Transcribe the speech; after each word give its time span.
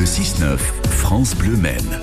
Le 0.00 0.06
6-9, 0.06 0.56
France 0.88 1.36
Bleu 1.36 1.56
Maine. 1.56 2.00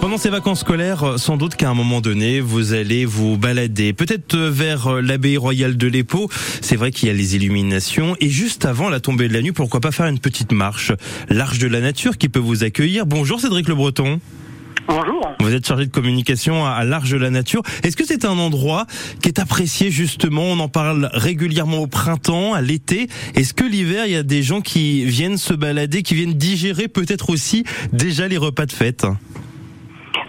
Pendant 0.00 0.16
ces 0.16 0.30
vacances 0.30 0.60
scolaires, 0.60 1.18
sans 1.18 1.36
doute 1.36 1.54
qu'à 1.54 1.68
un 1.68 1.74
moment 1.74 2.00
donné, 2.00 2.40
vous 2.40 2.72
allez 2.72 3.04
vous 3.04 3.36
balader, 3.36 3.92
peut-être 3.92 4.38
vers 4.38 5.02
l'abbaye 5.02 5.36
royale 5.36 5.76
de 5.76 5.86
l'Épau. 5.86 6.30
C'est 6.62 6.76
vrai 6.76 6.90
qu'il 6.90 7.08
y 7.08 7.10
a 7.10 7.14
les 7.14 7.36
illuminations. 7.36 8.16
Et 8.20 8.30
juste 8.30 8.64
avant 8.64 8.88
la 8.88 9.00
tombée 9.00 9.28
de 9.28 9.34
la 9.34 9.42
nuit, 9.42 9.52
pourquoi 9.52 9.80
pas 9.80 9.92
faire 9.92 10.06
une 10.06 10.18
petite 10.18 10.52
marche? 10.52 10.92
L'Arche 11.28 11.58
de 11.58 11.68
la 11.68 11.82
Nature 11.82 12.16
qui 12.16 12.30
peut 12.30 12.38
vous 12.38 12.64
accueillir. 12.64 13.04
Bonjour 13.04 13.38
Cédric 13.38 13.68
Le 13.68 13.74
Breton. 13.74 14.18
Bonjour. 14.88 15.20
Vous 15.40 15.54
êtes 15.54 15.66
chargé 15.66 15.84
de 15.84 15.92
communication 15.92 16.64
à 16.64 16.82
l'Arche 16.82 17.10
de 17.10 17.18
la 17.18 17.28
Nature. 17.28 17.60
Est-ce 17.84 17.94
que 17.94 18.04
c'est 18.04 18.24
un 18.24 18.38
endroit 18.38 18.86
qui 19.22 19.28
est 19.28 19.38
apprécié 19.38 19.90
justement? 19.90 20.44
On 20.44 20.58
en 20.60 20.68
parle 20.68 21.10
régulièrement 21.12 21.78
au 21.78 21.86
printemps, 21.86 22.54
à 22.54 22.62
l'été. 22.62 23.08
Est-ce 23.34 23.52
que 23.52 23.64
l'hiver, 23.64 24.06
il 24.06 24.12
y 24.12 24.16
a 24.16 24.22
des 24.22 24.42
gens 24.42 24.62
qui 24.62 25.04
viennent 25.04 25.36
se 25.36 25.52
balader, 25.52 26.02
qui 26.02 26.14
viennent 26.14 26.32
digérer 26.32 26.88
peut-être 26.88 27.28
aussi 27.28 27.64
déjà 27.92 28.28
les 28.28 28.38
repas 28.38 28.64
de 28.64 28.72
fête? 28.72 29.06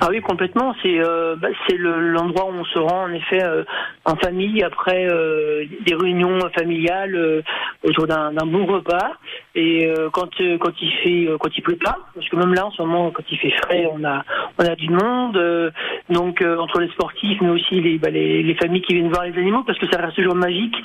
Ah 0.02 0.08
oui, 0.09 0.22
complètement. 0.22 0.73
C'est 0.81 1.00
euh, 1.00 1.36
bah, 1.36 1.50
c'est 1.67 1.78
l'endroit 1.78 2.45
où 2.45 2.53
on 2.53 2.66
se 2.66 2.80
rend 2.80 3.03
en 3.03 3.14
effet 3.14 3.44
euh, 3.44 3.64
en 4.05 4.16
famille 4.16 4.64
après 4.64 5.08
euh, 5.09 5.66
des 5.86 5.94
réunions 5.94 6.39
familiales 6.58 7.16
euh, 7.16 7.41
autour 7.84 8.08
d'un 8.08 8.31
bon 8.45 8.66
repas. 8.66 9.12
Et 9.55 9.88
euh, 9.88 10.09
quand 10.12 10.30
quand 10.59 10.81
il 10.81 10.91
fait 11.03 11.27
quand 11.39 11.49
il 11.58 11.62
pleut 11.62 11.77
pas, 11.77 11.98
parce 12.13 12.27
que 12.30 12.35
même 12.35 12.53
là 12.53 12.66
en 12.66 12.71
ce 12.71 12.81
moment 12.81 13.12
quand 13.12 13.23
il 13.31 13.38
fait 13.38 13.52
frais, 13.52 13.88
on 13.91 14.03
a 14.03 14.23
on 14.58 14.66
a 14.66 14.75
du 14.75 14.89
monde. 14.89 15.72
donc 16.09 16.41
entre 16.41 16.80
les 16.80 16.89
sportifs, 16.89 17.39
mais 17.41 17.49
aussi 17.49 17.81
les, 17.81 17.98
bah, 17.98 18.09
les, 18.09 18.44
les 18.44 18.55
familles 18.55 18.81
qui 18.81 18.94
viennent 18.94 19.09
voir 19.09 19.25
les 19.25 19.38
animaux, 19.38 19.63
parce 19.63 19.80
que 19.80 19.89
ça 19.91 19.99
reste 20.02 20.16
toujours 20.16 20.35
magique 20.35 20.75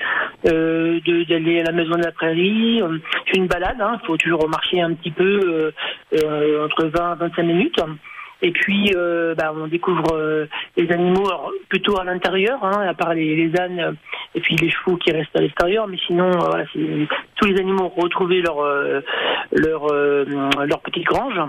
d'aller 0.44 1.60
à 1.60 1.64
la 1.64 1.72
maison 1.72 1.96
de 1.96 2.04
la 2.04 2.12
prairie. 2.12 2.82
C'est 3.26 3.38
une 3.38 3.46
balade. 3.46 3.76
Il 3.78 3.82
hein, 3.82 4.00
faut 4.06 4.16
toujours 4.16 4.48
marcher 4.48 4.80
un 4.80 4.94
petit 4.94 5.10
peu 5.10 5.72
entre 6.12 6.86
20 6.86 7.14
et 7.14 7.18
25 7.18 7.42
minutes. 7.42 7.80
Et 8.44 8.50
puis, 8.50 8.92
euh, 8.94 9.34
bah, 9.34 9.54
on 9.56 9.66
découvre 9.68 10.12
euh, 10.12 10.46
les 10.76 10.92
animaux 10.92 11.30
plutôt 11.70 11.98
à 11.98 12.04
l'intérieur, 12.04 12.62
hein, 12.62 12.86
à 12.86 12.92
part 12.92 13.14
les, 13.14 13.50
ânes 13.58 13.96
et 14.34 14.40
puis 14.40 14.54
les 14.56 14.68
chevaux 14.68 14.98
qui 14.98 15.12
restent 15.12 15.34
à 15.34 15.40
l'extérieur. 15.40 15.88
Mais 15.88 15.96
sinon, 16.06 16.30
euh, 16.30 16.46
voilà, 16.50 16.64
tous 17.36 17.46
les 17.46 17.58
animaux 17.58 17.84
ont 17.84 18.02
retrouvé 18.02 18.42
leur 18.42 18.62
leur 19.50 19.86
leur 20.66 20.80
petite 20.80 21.04
grange. 21.04 21.40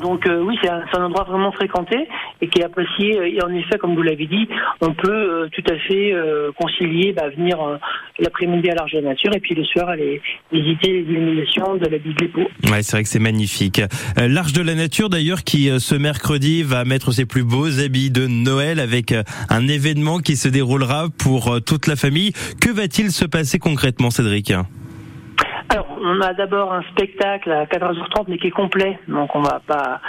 Donc 0.00 0.26
euh, 0.26 0.42
oui, 0.42 0.56
c'est 0.62 0.70
un, 0.70 0.82
un, 0.92 1.04
endroit 1.04 1.24
vraiment 1.24 1.52
fréquenté 1.52 2.08
et 2.40 2.48
qui 2.48 2.60
est 2.60 2.64
apprécié. 2.64 3.34
Et 3.34 3.42
en 3.42 3.52
effet, 3.54 3.78
comme 3.78 3.94
vous 3.94 4.02
l'avez 4.02 4.26
dit, 4.26 4.48
on 4.80 4.92
peut 4.92 5.10
euh, 5.10 5.48
tout 5.52 5.62
à 5.70 5.76
fait 5.78 6.12
euh, 6.12 6.50
concilier, 6.52 7.12
bah, 7.12 7.28
venir 7.36 7.58
l'après-midi 8.18 8.70
à 8.70 8.74
l'Arche 8.74 8.92
de 8.92 9.00
la 9.00 9.10
Nature 9.10 9.34
et 9.34 9.40
puis 9.40 9.54
le 9.54 9.64
soir 9.64 9.88
aller 9.88 10.20
visiter 10.52 10.92
les 10.92 11.00
illuminations 11.00 11.76
de 11.76 11.86
la 11.86 11.98
ville 11.98 12.14
des 12.14 12.30
Ouais, 12.70 12.82
c'est 12.82 12.96
vrai 12.96 13.02
que 13.02 13.08
c'est 13.08 13.18
magnifique. 13.18 13.80
L'Arche 14.16 14.52
de 14.52 14.62
la 14.62 14.74
Nature, 14.74 15.08
d'ailleurs, 15.08 15.42
qui 15.44 15.70
ce 15.78 15.94
mercredi 15.94 16.62
va 16.62 16.84
mettre 16.84 17.12
ses 17.12 17.24
plus 17.24 17.44
beaux 17.44 17.80
habits 17.80 18.10
de 18.10 18.26
Noël 18.26 18.80
avec 18.80 19.14
un 19.50 19.68
événement 19.68 20.18
qui 20.18 20.36
se 20.36 20.48
déroulera 20.48 21.06
pour 21.18 21.60
toute 21.64 21.86
la 21.86 21.96
famille. 21.96 22.32
Que 22.60 22.70
va-t-il 22.70 23.10
se 23.10 23.24
passer 23.24 23.58
concrètement, 23.58 24.10
Cédric? 24.10 24.52
On 26.00 26.20
a 26.20 26.32
d'abord 26.34 26.72
un 26.72 26.82
spectacle 26.92 27.50
à 27.50 27.64
14h30, 27.66 28.26
mais 28.28 28.38
qui 28.38 28.48
est 28.48 28.50
complet, 28.50 28.98
donc 29.08 29.34
on 29.34 29.42
va 29.42 29.60
pas 29.66 30.00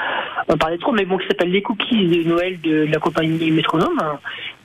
en 0.48 0.58
parler 0.58 0.78
trop, 0.78 0.92
mais 0.92 1.06
bon, 1.06 1.18
qui 1.18 1.28
s'appelle 1.28 1.52
Les 1.52 1.62
Cookies 1.62 2.08
de 2.08 2.30
Noël 2.30 2.60
de 2.62 2.88
la 2.92 3.00
compagnie 3.00 3.52
Métronome. 3.52 4.00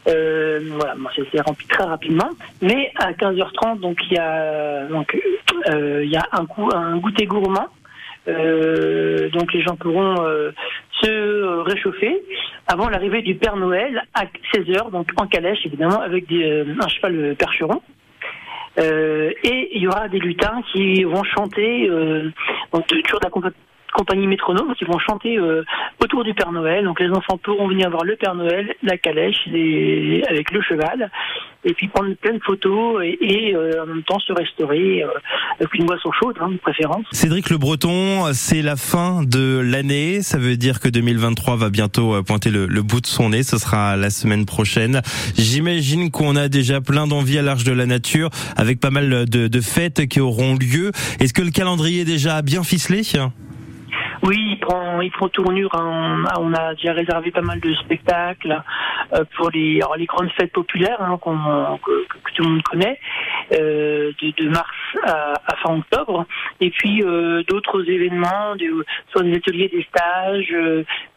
Euh, 0.08 0.60
voilà, 0.70 0.94
ça 1.16 1.22
s'est 1.30 1.40
rempli 1.40 1.66
très 1.66 1.84
rapidement. 1.84 2.30
Mais 2.60 2.90
à 2.96 3.12
15h30, 3.12 3.80
donc 3.80 3.98
il 4.10 4.14
y 4.14 4.18
a 4.18 4.86
donc 4.86 5.16
euh, 5.68 6.02
il 6.04 6.10
y 6.10 6.16
a 6.16 6.26
un 6.32 6.44
coup 6.46 6.68
un 6.74 6.96
goûter 6.98 7.26
gourmand. 7.26 7.68
Euh, 8.28 9.28
donc 9.30 9.52
les 9.52 9.62
gens 9.62 9.76
pourront 9.76 10.16
se 11.00 11.60
réchauffer 11.62 12.22
avant 12.66 12.88
l'arrivée 12.88 13.22
du 13.22 13.34
Père 13.34 13.56
Noël 13.56 14.02
à 14.14 14.24
16h, 14.54 14.90
donc 14.90 15.10
en 15.16 15.26
calèche 15.26 15.64
évidemment 15.66 16.00
avec 16.00 16.26
des, 16.26 16.64
un 16.80 16.88
cheval 16.88 17.34
percheron. 17.36 17.80
Euh, 18.78 19.32
et 19.44 19.70
il 19.76 19.82
y 19.82 19.88
aura 19.88 20.08
des 20.08 20.18
lutins 20.18 20.62
qui 20.72 21.04
vont 21.04 21.24
chanter, 21.24 21.88
euh, 21.88 22.30
donc, 22.72 22.86
toujours 22.86 23.20
de 23.20 23.26
la 23.26 23.52
compagnie 23.92 24.26
métronome, 24.26 24.74
qui 24.74 24.84
vont 24.84 24.98
chanter 24.98 25.36
euh, 25.38 25.64
autour 26.02 26.24
du 26.24 26.32
Père 26.34 26.52
Noël. 26.52 26.84
Donc 26.84 27.00
les 27.00 27.10
enfants 27.10 27.36
pourront 27.36 27.68
venir 27.68 27.90
voir 27.90 28.04
le 28.04 28.16
Père 28.16 28.34
Noël, 28.34 28.74
la 28.82 28.96
calèche 28.96 29.46
avec 29.46 30.50
le 30.50 30.62
cheval, 30.62 31.10
et 31.64 31.72
puis 31.74 31.88
prendre 31.88 32.14
plein 32.14 32.34
de 32.34 32.42
photos 32.42 33.02
et, 33.04 33.54
en 33.56 33.86
même 33.86 34.02
temps 34.02 34.18
se 34.18 34.32
restaurer 34.32 35.04
avec 35.58 35.74
une 35.74 35.86
boisson 35.86 36.10
chaude, 36.12 36.36
hein, 36.40 36.50
de 36.50 36.56
préférence. 36.56 37.04
Cédric 37.12 37.50
Le 37.50 37.58
Breton, 37.58 38.32
c'est 38.32 38.62
la 38.62 38.76
fin 38.76 39.22
de 39.22 39.60
l'année. 39.60 40.22
Ça 40.22 40.38
veut 40.38 40.56
dire 40.56 40.80
que 40.80 40.88
2023 40.88 41.56
va 41.56 41.70
bientôt 41.70 42.22
pointer 42.22 42.50
le, 42.50 42.66
le, 42.66 42.82
bout 42.82 43.00
de 43.00 43.06
son 43.06 43.30
nez. 43.30 43.42
Ce 43.42 43.58
sera 43.58 43.96
la 43.96 44.10
semaine 44.10 44.46
prochaine. 44.46 45.02
J'imagine 45.36 46.10
qu'on 46.10 46.36
a 46.36 46.48
déjà 46.48 46.80
plein 46.80 47.06
d'envie 47.06 47.38
à 47.38 47.42
l'Arche 47.42 47.64
de 47.64 47.72
la 47.72 47.86
Nature, 47.86 48.30
avec 48.56 48.80
pas 48.80 48.90
mal 48.90 49.26
de, 49.28 49.48
de 49.48 49.60
fêtes 49.60 50.06
qui 50.06 50.20
auront 50.20 50.54
lieu. 50.54 50.90
Est-ce 51.20 51.32
que 51.32 51.42
le 51.42 51.50
calendrier 51.50 52.02
est 52.02 52.06
déjà 52.06 52.42
bien 52.42 52.62
ficelé? 52.62 53.02
Oui, 54.24 54.36
il 54.52 54.60
prend, 54.60 55.00
il 55.00 55.10
prend 55.10 55.28
tournure. 55.28 55.70
On 55.74 56.54
a 56.54 56.74
déjà 56.74 56.92
réservé 56.92 57.30
pas 57.32 57.40
mal 57.40 57.58
de 57.60 57.74
spectacles 57.74 58.52
euh, 58.52 58.60
pour 59.36 59.50
les, 59.50 59.80
grandes 60.06 60.30
fêtes 60.32 60.52
populaires 60.52 61.00
hein, 61.00 61.18
que, 61.22 62.32
tout 62.34 62.42
le 62.42 62.48
monde 62.48 62.62
connaît, 62.62 62.98
euh, 63.52 64.12
de, 64.20 64.48
mars 64.48 64.68
à, 65.04 65.56
fin 65.62 65.78
octobre. 65.78 66.26
Et 66.60 66.70
puis 66.70 67.02
euh, 67.02 67.42
d'autres 67.48 67.88
événements, 67.88 68.54
soit 69.10 69.22
des 69.22 69.34
ateliers, 69.34 69.68
des 69.68 69.86
stages, 69.88 70.54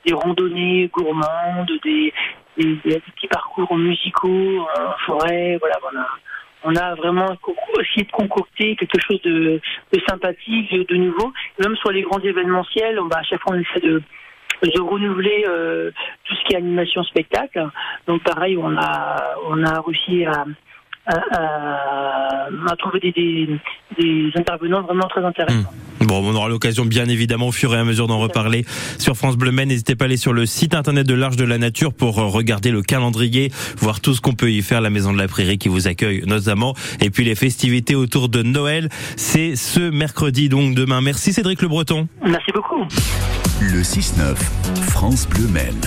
des 0.06 0.13
randonnées 0.13 0.89
gourmandes, 0.94 1.72
des, 1.83 2.13
des, 2.57 2.75
petits 2.75 3.28
parcours 3.28 3.75
musicaux 3.75 4.67
en 4.77 4.91
forêt. 5.06 5.57
Voilà, 5.59 5.77
on 6.66 6.75
a 6.75 6.95
vraiment 6.95 7.38
essayé 7.79 8.06
de 8.06 8.12
concocter 8.12 8.75
quelque 8.75 9.00
chose 9.00 9.22
de, 9.22 9.62
sympathique, 10.07 10.72
de, 10.72 10.95
nouveau. 10.95 11.31
Même 11.59 11.75
sur 11.77 11.91
les 11.91 12.01
grands 12.01 12.19
événementiels, 12.19 13.00
on 13.00 13.07
va 13.07 13.19
à 13.19 13.23
chaque 13.23 13.41
fois 13.41 13.56
on 13.56 13.59
essaie 13.59 13.81
de, 13.81 14.01
renouveler 14.61 15.45
euh, 15.47 15.91
tout 16.25 16.35
ce 16.35 16.47
qui 16.47 16.53
est 16.53 16.57
animation 16.57 17.03
spectacle. 17.03 17.67
Donc 18.07 18.23
pareil, 18.23 18.57
on 18.57 18.77
a 18.77 19.35
on 19.47 19.63
a 19.63 19.81
réussi 19.81 20.25
à, 20.25 20.45
à, 21.07 22.75
trouver 22.77 22.99
des, 22.99 24.31
intervenants 24.35 24.81
vraiment 24.81 25.07
très 25.07 25.23
intéressants. 25.23 25.71
Hmm. 26.01 26.07
Bon, 26.07 26.21
on 26.23 26.35
aura 26.35 26.49
l'occasion 26.49 26.85
bien 26.85 27.05
évidemment 27.05 27.47
au 27.47 27.51
fur 27.51 27.73
et 27.73 27.79
à 27.79 27.83
mesure 27.83 28.07
d'en 28.07 28.19
reparler 28.19 28.65
sur 28.99 29.15
France 29.15 29.38
Bleu 29.38 29.51
Maine. 29.51 29.69
N'hésitez 29.69 29.95
pas 29.95 30.05
à 30.05 30.07
aller 30.07 30.17
sur 30.17 30.33
le 30.33 30.45
site 30.45 30.75
internet 30.75 31.07
de 31.07 31.13
l'Arche 31.13 31.38
de 31.38 31.45
la 31.45 31.57
Nature 31.57 31.94
pour 31.94 32.19
euh, 32.19 32.25
regarder 32.25 32.71
le 32.71 32.81
calendrier, 32.81 33.51
voir 33.77 34.01
tout 34.01 34.13
ce 34.13 34.21
qu'on 34.21 34.33
peut 34.33 34.51
y 34.51 34.61
faire, 34.61 34.81
la 34.81 34.89
Maison 34.89 35.13
de 35.13 35.17
la 35.17 35.27
Prairie 35.27 35.57
qui 35.57 35.69
vous 35.69 35.88
accueille 35.88 36.23
notamment, 36.25 36.73
et 37.01 37.09
puis 37.09 37.23
les 37.23 37.35
festivités 37.35 37.95
autour 37.95 38.29
de 38.29 38.44
Noël. 38.44 38.89
C'est 39.15 39.55
ce 39.55 39.79
mercredi, 39.79 40.49
donc 40.49 40.75
demain. 40.75 41.01
Merci 41.01 41.33
Cédric 41.33 41.61
Le 41.61 41.67
Breton. 41.67 42.07
Merci 42.23 42.51
beaucoup. 42.51 42.85
Le 43.61 43.81
6-9, 43.81 44.35
France 44.89 45.27
Bleu 45.27 45.47
Maine. 45.47 45.79